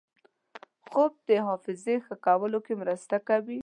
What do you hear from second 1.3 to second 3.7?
حافظې ښه کولو کې مرسته کوي